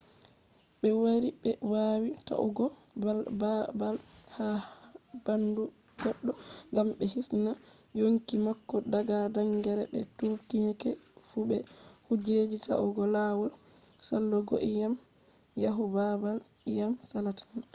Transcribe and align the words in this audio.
be 0.79 0.89
wari 1.01 1.29
be 1.41 1.51
wawi 1.71 2.09
ta’ugo 2.27 2.65
babal 3.41 3.95
ha 4.35 4.47
bandu 5.25 5.63
goddo 6.01 6.31
gam 6.73 6.87
be 6.97 7.03
hisna 7.13 7.51
yonki 7.99 8.35
mako 8.45 8.75
daga 8.91 9.17
gangrene 9.35 9.85
be 9.91 9.99
tourniquets 10.17 11.01
fu 11.27 11.37
be 11.49 11.57
kujeji 12.05 12.57
ta’ugo 12.67 13.03
lawol 13.15 13.49
salugoiyam 14.07 14.93
yahu 15.63 15.83
babal 15.95 16.37
iyam 16.71 16.93
salata 17.09 17.43